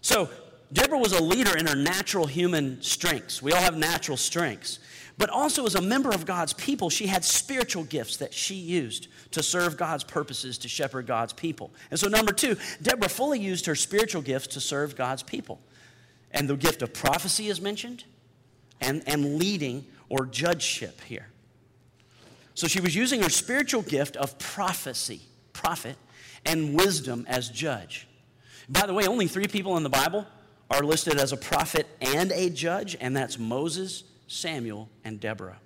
[0.00, 0.28] So,
[0.72, 3.40] Deborah was a leader in her natural human strengths.
[3.40, 4.78] We all have natural strengths.
[5.16, 9.08] But also, as a member of God's people, she had spiritual gifts that she used
[9.30, 11.72] to serve God's purposes, to shepherd God's people.
[11.90, 15.60] And so, number two, Deborah fully used her spiritual gifts to serve God's people.
[16.32, 18.04] And the gift of prophecy is mentioned,
[18.80, 21.28] and, and leading or judgeship here.
[22.54, 25.20] So, she was using her spiritual gift of prophecy,
[25.52, 25.96] prophet,
[26.44, 28.08] and wisdom as judge.
[28.68, 30.26] By the way, only three people in the Bible
[30.70, 35.58] are listed as a prophet and a judge, and that's Moses, Samuel, and Deborah.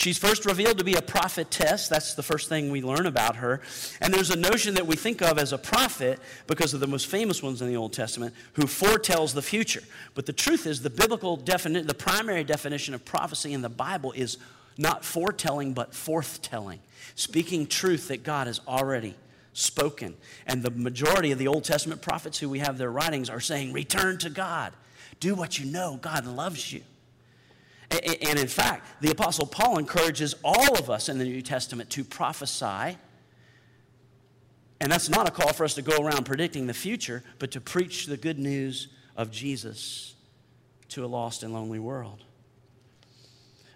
[0.00, 1.86] She's first revealed to be a prophetess.
[1.86, 3.60] That's the first thing we learn about her.
[4.00, 7.06] And there's a notion that we think of as a prophet because of the most
[7.06, 9.82] famous ones in the Old Testament who foretells the future.
[10.14, 14.12] But the truth is, the biblical definition, the primary definition of prophecy in the Bible
[14.12, 14.38] is
[14.78, 16.78] not foretelling, but forthtelling,
[17.14, 19.14] speaking truth that God has already
[19.52, 20.16] spoken.
[20.46, 23.74] And the majority of the Old Testament prophets who we have their writings are saying,
[23.74, 24.72] Return to God.
[25.20, 25.98] Do what you know.
[26.00, 26.80] God loves you.
[27.90, 32.04] And in fact, the Apostle Paul encourages all of us in the New Testament to
[32.04, 32.96] prophesy.
[34.80, 37.60] And that's not a call for us to go around predicting the future, but to
[37.60, 40.14] preach the good news of Jesus
[40.90, 42.24] to a lost and lonely world.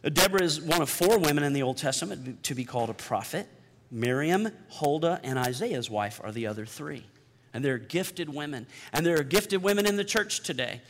[0.03, 3.49] Deborah is one of four women in the Old Testament to be called a prophet.
[3.91, 7.05] Miriam, Huldah, and Isaiah's wife are the other three.
[7.53, 8.67] And they're gifted women.
[8.93, 10.83] And there are gifted women in the church today.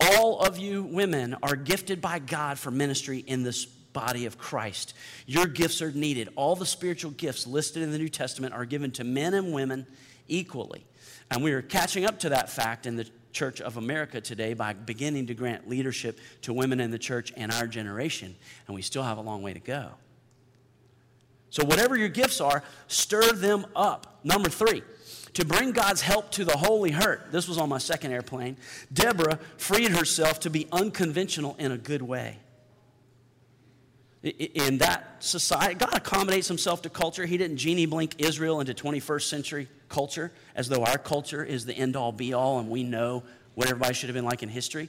[0.00, 4.94] All of you women are gifted by God for ministry in this body of Christ.
[5.26, 6.28] Your gifts are needed.
[6.36, 9.86] All the spiritual gifts listed in the New Testament are given to men and women
[10.28, 10.86] equally.
[11.30, 14.72] And we are catching up to that fact in the Church of America today by
[14.72, 18.34] beginning to grant leadership to women in the church and our generation.
[18.66, 19.90] And we still have a long way to go.
[21.50, 24.20] So, whatever your gifts are, stir them up.
[24.24, 24.82] Number three,
[25.34, 27.30] to bring God's help to the holy hurt.
[27.32, 28.56] This was on my second airplane.
[28.92, 32.38] Deborah freed herself to be unconventional in a good way.
[34.22, 37.24] In that society, God accommodates himself to culture.
[37.24, 41.74] He didn't genie blink Israel into 21st century culture as though our culture is the
[41.74, 43.22] end all be all and we know
[43.54, 44.88] what everybody should have been like in history.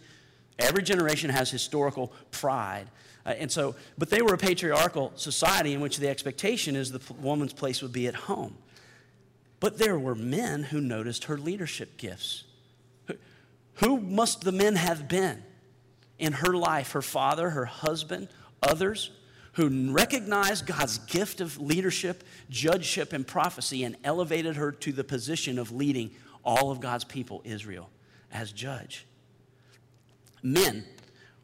[0.60, 2.88] Every generation has historical pride.
[3.26, 7.02] Uh, and so, but they were a patriarchal society in which the expectation is the
[7.16, 8.56] woman's place would be at home.
[9.62, 12.44] But there were men who noticed her leadership gifts.
[13.76, 15.42] Who must the men have been
[16.20, 16.92] in her life?
[16.92, 18.28] Her father, her husband,
[18.62, 19.12] others
[19.54, 25.60] who recognized God's gift of leadership, judgeship, and prophecy and elevated her to the position
[25.60, 26.12] of leading
[26.44, 27.90] all of God's people, Israel,
[28.32, 29.06] as judge.
[30.42, 30.86] Men,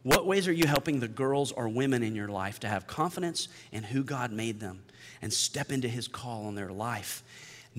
[0.02, 3.48] what ways are you helping the girls or women in your life to have confidence
[3.72, 4.82] in who God made them
[5.22, 7.24] and step into his call on their life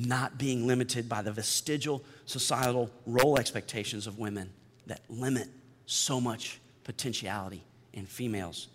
[0.07, 4.49] not being limited by the vestigial societal role expectations of women
[4.86, 5.49] that limit
[5.86, 8.68] so much potentiality in females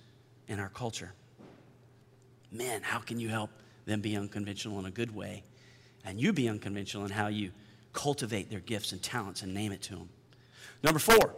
[0.50, 1.14] in our culture.
[2.52, 3.50] Men, how can you help
[3.86, 5.44] them be unconventional in a good way?
[6.06, 7.52] And you be unconventional in how you
[7.94, 10.10] cultivate their gifts and talents and name it to them.
[10.84, 11.34] Number four,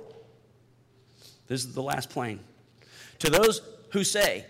[1.47, 2.39] this is the last plane.
[3.19, 3.61] To those
[3.91, 4.45] who say,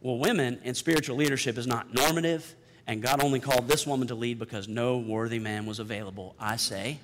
[0.00, 2.54] well, women in spiritual leadership is not normative,
[2.88, 6.34] and God only called this woman to lead because no worthy man was available.
[6.40, 6.98] I say,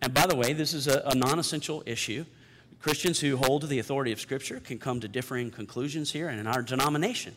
[0.00, 2.24] and by the way, this is a, a non essential issue.
[2.80, 6.40] Christians who hold to the authority of Scripture can come to differing conclusions here, and
[6.40, 7.34] in our denomination,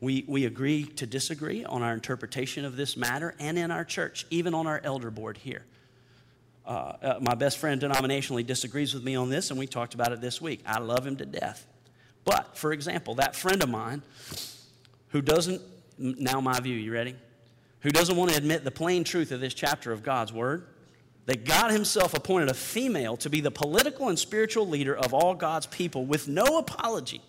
[0.00, 4.26] we, we agree to disagree on our interpretation of this matter and in our church,
[4.30, 5.64] even on our elder board here.
[6.66, 10.12] Uh, uh, my best friend denominationally disagrees with me on this, and we talked about
[10.12, 10.60] it this week.
[10.66, 11.66] I love him to death.
[12.24, 14.02] But, for example, that friend of mine
[15.08, 15.62] who doesn't
[16.00, 17.14] now, my view, you ready?
[17.80, 20.66] Who doesn't want to admit the plain truth of this chapter of God's Word?
[21.26, 25.34] That God Himself appointed a female to be the political and spiritual leader of all
[25.34, 27.22] God's people with no apology.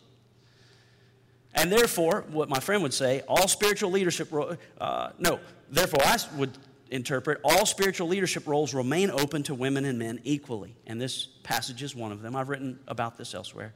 [1.53, 4.33] And therefore, what my friend would say, all spiritual leadership,
[4.79, 6.57] uh, no, therefore I would
[6.89, 10.75] interpret all spiritual leadership roles remain open to women and men equally.
[10.87, 12.35] And this passage is one of them.
[12.35, 13.73] I've written about this elsewhere.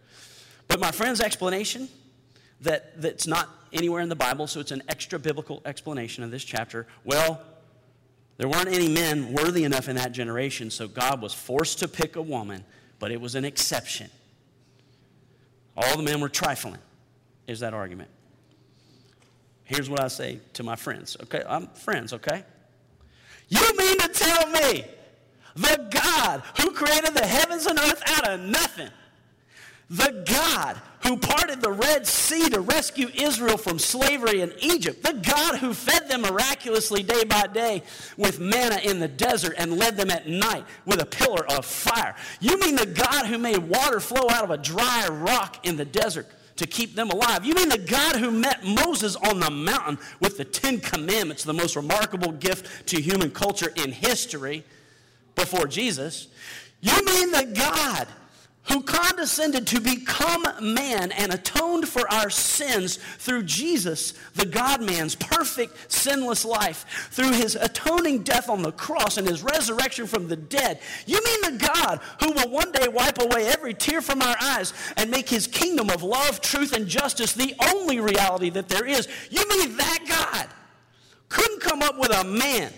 [0.68, 1.90] But my friend's explanation
[2.62, 6.44] that, that's not anywhere in the Bible, so it's an extra biblical explanation of this
[6.44, 6.88] chapter.
[7.04, 7.42] Well,
[8.38, 12.16] there weren't any men worthy enough in that generation, so God was forced to pick
[12.16, 12.64] a woman,
[13.00, 14.10] but it was an exception.
[15.78, 16.80] All the men were trifling,
[17.48, 18.10] is that argument.
[19.64, 21.44] Here's what I say to my friends, okay?
[21.48, 22.44] I'm friends, okay?
[23.50, 24.86] You mean to tell me
[25.56, 28.90] the God who created the heavens and earth out of nothing
[29.90, 35.14] the God who parted the Red Sea to rescue Israel from slavery in Egypt, the
[35.14, 37.84] God who fed them miraculously day by day
[38.18, 42.16] with manna in the desert and led them at night with a pillar of fire.
[42.40, 45.86] You mean the God who made water flow out of a dry rock in the
[45.86, 47.46] desert to keep them alive?
[47.46, 51.54] You mean the God who met Moses on the mountain with the Ten Commandments, the
[51.54, 54.64] most remarkable gift to human culture in history
[55.36, 56.28] before Jesus?
[56.82, 58.08] You mean the God
[58.68, 65.16] who condescended to become man and atoned for our sins through Jesus, the God man's
[65.16, 70.36] perfect, sinless life, through his atoning death on the cross and his resurrection from the
[70.36, 70.80] dead.
[71.06, 74.74] You mean the God who will one day wipe away every tear from our eyes
[74.98, 79.08] and make his kingdom of love, truth, and justice the only reality that there is?
[79.30, 80.48] You mean that God
[81.30, 82.74] couldn't come up with a man,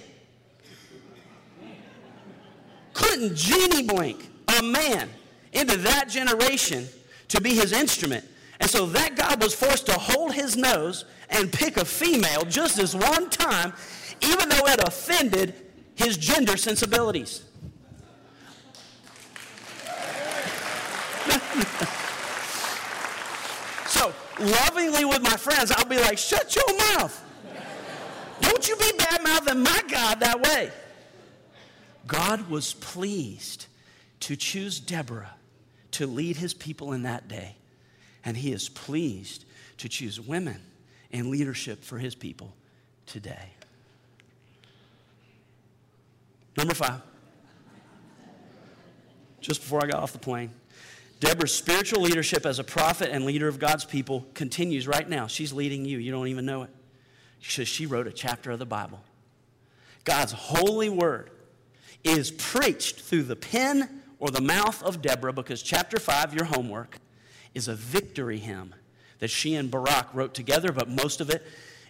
[2.93, 4.29] couldn't genie blink
[4.59, 5.09] a man
[5.53, 6.87] into that generation
[7.29, 8.25] to be his instrument.
[8.59, 12.77] And so that God was forced to hold his nose and pick a female just
[12.77, 13.73] this one time,
[14.21, 15.53] even though it offended
[15.95, 17.43] his gender sensibilities.
[23.87, 27.23] so, lovingly with my friends, I'll be like, shut your mouth.
[28.41, 30.71] Don't you be bad mouthing my God that way.
[32.05, 33.67] God was pleased
[34.21, 35.36] to choose Deborah
[35.91, 37.55] to lead his people in that day.
[38.25, 39.45] And he is pleased
[39.77, 40.61] to choose women
[41.11, 42.53] in leadership for his people
[43.05, 43.51] today.
[46.57, 47.01] Number five,
[49.39, 50.51] just before I got off the plane,
[51.19, 55.27] Deborah's spiritual leadership as a prophet and leader of God's people continues right now.
[55.27, 55.97] She's leading you.
[55.97, 56.69] You don't even know it.
[57.39, 58.99] She wrote a chapter of the Bible.
[60.03, 61.29] God's holy word
[62.03, 66.97] is preached through the pen or the mouth of Deborah, because chapter 5, your homework,
[67.53, 68.73] is a victory hymn
[69.19, 71.45] that she and Barak wrote together, but most of it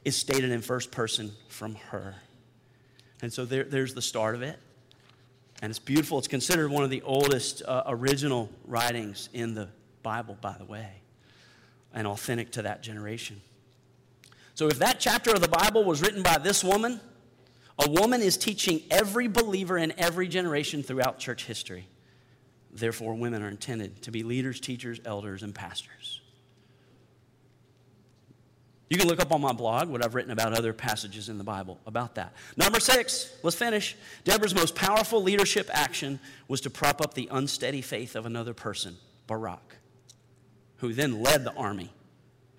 [0.06, 2.16] is stated in first person from her.
[3.22, 4.58] And so there, there's the start of it.
[5.62, 6.20] And it's beautiful.
[6.20, 9.70] It's considered one of the oldest uh, original writings in the
[10.04, 11.02] Bible, by the way,
[11.94, 13.42] and authentic to that generation.
[14.54, 17.00] So if that chapter of the Bible was written by this woman,
[17.80, 21.88] a woman is teaching every believer in every generation throughout church history.
[22.78, 26.22] Therefore, women are intended to be leaders, teachers, elders, and pastors.
[28.90, 31.44] You can look up on my blog what I've written about other passages in the
[31.44, 32.34] Bible about that.
[32.56, 33.98] Number six, let's finish.
[34.24, 38.96] Deborah's most powerful leadership action was to prop up the unsteady faith of another person,
[39.26, 39.78] Barak,
[40.78, 41.92] who then led the army,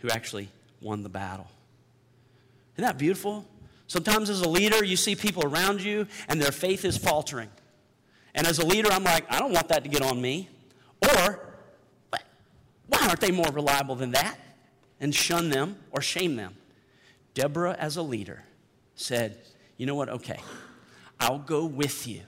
[0.01, 0.51] who actually
[0.83, 1.49] won the battle.
[2.75, 3.47] Isn't that beautiful?
[3.87, 7.49] Sometimes as a leader, you see people around you and their faith is faltering.
[8.39, 10.49] And as a leader, I'm like, I don't want that to get on me.
[11.03, 11.41] Or,
[12.87, 14.39] why aren't they more reliable than that?
[15.01, 16.55] And shun them or shame them.
[17.35, 18.45] Deborah, as a leader,
[18.95, 19.39] said,
[19.77, 20.09] You know what?
[20.09, 20.39] Okay,
[21.19, 22.21] I'll go with you.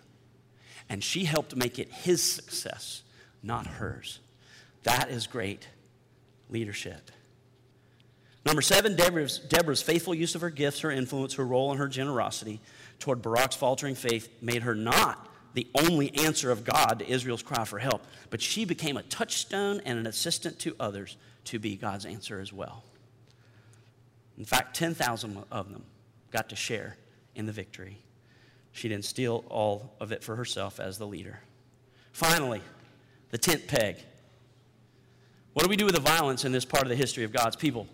[0.89, 3.03] And she helped make it his success,
[3.41, 4.19] not hers.
[4.83, 5.69] That is great
[6.49, 7.13] leadership.
[8.45, 11.87] Number seven, Deborah's, Deborah's faithful use of her gifts, her influence, her role, and her
[11.87, 12.59] generosity
[12.99, 17.65] toward Barak's faltering faith made her not the only answer of God to Israel's cry
[17.65, 22.07] for help, but she became a touchstone and an assistant to others to be God's
[22.07, 22.85] answer as well.
[24.39, 25.85] In fact, 10,000 of them
[26.31, 26.97] got to share
[27.35, 27.99] in the victory.
[28.73, 31.41] She didn't steal all of it for herself as the leader.
[32.13, 32.61] Finally,
[33.31, 33.97] the tent peg.
[35.53, 37.57] What do we do with the violence in this part of the history of God's
[37.57, 37.89] people?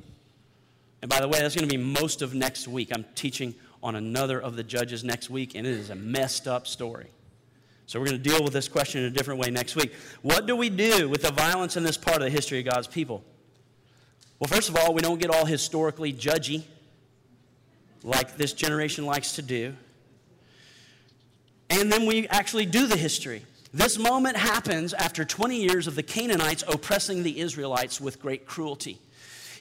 [1.02, 2.90] And by the way, that's going to be most of next week.
[2.92, 6.66] I'm teaching on another of the judges next week, and it is a messed up
[6.66, 7.08] story.
[7.86, 9.94] So we're going to deal with this question in a different way next week.
[10.22, 12.88] What do we do with the violence in this part of the history of God's
[12.88, 13.22] people?
[14.40, 16.64] Well, first of all, we don't get all historically judgy
[18.02, 19.74] like this generation likes to do.
[21.70, 23.42] And then we actually do the history.
[23.72, 28.98] This moment happens after 20 years of the Canaanites oppressing the Israelites with great cruelty.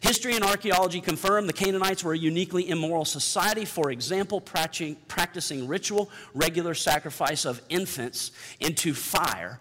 [0.05, 6.11] History and archaeology confirm the Canaanites were a uniquely immoral society, for example, practicing ritual,
[6.35, 8.29] regular sacrifice of infants
[8.59, 9.59] into fire,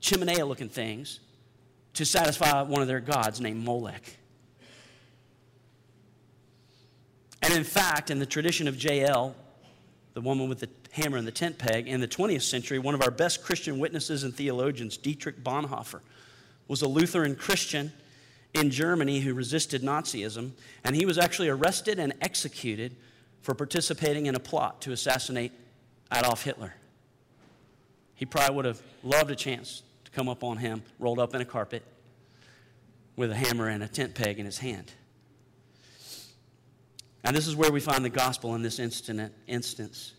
[0.00, 1.18] chimenea looking things,
[1.94, 4.16] to satisfy one of their gods named Molech.
[7.42, 9.34] And in fact, in the tradition of Jael,
[10.14, 13.02] the woman with the hammer and the tent peg, in the 20th century, one of
[13.02, 15.98] our best Christian witnesses and theologians, Dietrich Bonhoeffer,
[16.68, 17.92] was a Lutheran Christian
[18.54, 20.52] in Germany who resisted Nazism,
[20.84, 22.96] and he was actually arrested and executed
[23.42, 25.52] for participating in a plot to assassinate
[26.12, 26.74] Adolf Hitler.
[28.14, 31.40] He probably would have loved a chance to come up on him, rolled up in
[31.40, 31.82] a carpet,
[33.16, 34.92] with a hammer and a tent peg in his hand.
[37.22, 40.14] And this is where we find the gospel in this instant, instance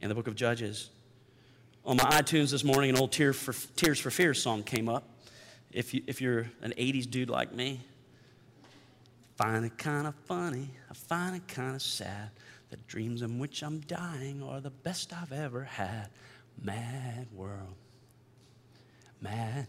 [0.00, 0.90] in the book of Judges.
[1.84, 5.11] On my iTunes this morning, an old Tears for, Tears for song came up
[5.72, 7.80] if, you, if you're an 80s dude like me,
[9.36, 12.30] find it kind of funny, I find it kind of sad.
[12.70, 16.08] The dreams in which I'm dying are the best I've ever had.
[16.62, 17.74] Mad world.
[19.20, 19.66] Mad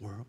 [0.00, 0.26] world.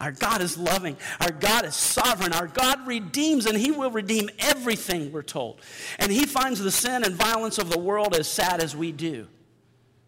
[0.00, 0.96] Our God is loving.
[1.20, 2.32] Our God is sovereign.
[2.32, 5.60] Our God redeems, and He will redeem everything, we're told.
[5.98, 9.26] And He finds the sin and violence of the world as sad as we do.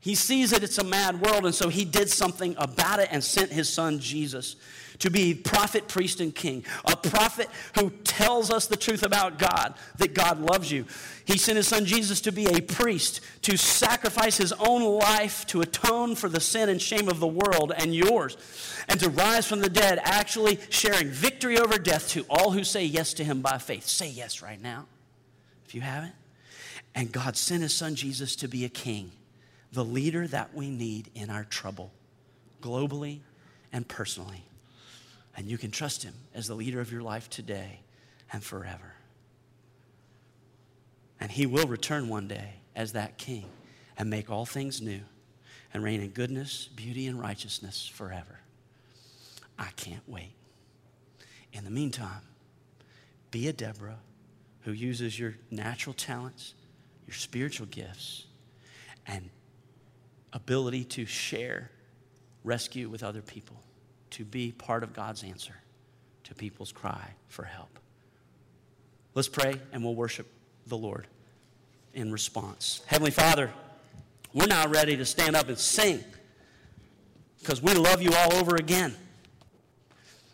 [0.00, 3.22] He sees that it's a mad world, and so he did something about it and
[3.22, 4.56] sent his son Jesus
[5.00, 6.64] to be prophet, priest, and king.
[6.84, 10.86] A prophet who tells us the truth about God, that God loves you.
[11.24, 15.60] He sent his son Jesus to be a priest, to sacrifice his own life to
[15.60, 18.36] atone for the sin and shame of the world and yours,
[18.88, 22.84] and to rise from the dead, actually sharing victory over death to all who say
[22.84, 23.86] yes to him by faith.
[23.86, 24.86] Say yes right now,
[25.66, 26.14] if you haven't.
[26.94, 29.12] And God sent his son Jesus to be a king
[29.72, 31.92] the leader that we need in our trouble,
[32.62, 33.20] globally
[33.72, 34.44] and personally.
[35.36, 37.80] And you can trust him as the leader of your life today
[38.32, 38.94] and forever.
[41.20, 43.46] And he will return one day as that king
[43.96, 45.00] and make all things new
[45.74, 48.40] and reign in goodness, beauty, and righteousness forever.
[49.58, 50.32] I can't wait.
[51.52, 52.22] In the meantime,
[53.30, 53.98] be a Deborah
[54.62, 56.54] who uses your natural talents,
[57.06, 58.26] your spiritual gifts,
[59.06, 59.30] and
[60.32, 61.70] ability to share
[62.44, 63.56] rescue with other people,
[64.10, 65.54] to be part of God's answer
[66.24, 67.78] to people's cry for help.
[69.14, 70.26] Let's pray and we'll worship
[70.66, 71.06] the Lord
[71.94, 72.82] in response.
[72.86, 73.52] Heavenly Father,
[74.32, 76.04] we're now ready to stand up and sing
[77.40, 78.94] because we love you all over again.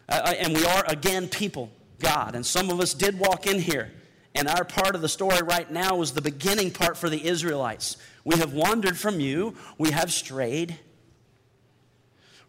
[0.08, 1.70] Uh, and we are again people
[2.00, 2.34] God.
[2.34, 3.92] And some of us did walk in here.
[4.34, 7.96] And our part of the story right now was the beginning part for the Israelites.
[8.24, 10.76] We have wandered from you, we have strayed,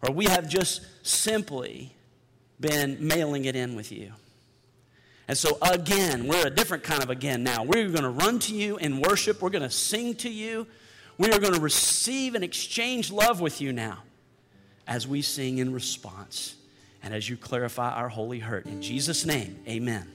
[0.02, 1.92] or we have just simply
[2.58, 4.12] been mailing it in with you.
[5.28, 7.64] And so, again, we're a different kind of again now.
[7.64, 9.42] We're going to run to you in worship.
[9.42, 10.66] We're going to sing to you.
[11.18, 14.02] We are going to receive and exchange love with you now
[14.86, 16.54] as we sing in response
[17.02, 18.66] and as you clarify our holy hurt.
[18.66, 20.06] In Jesus' name, amen.